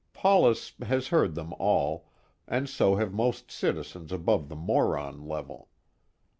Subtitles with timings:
[0.13, 2.09] Paulus has heard them all,
[2.47, 5.69] and so have most citizens above the moron level.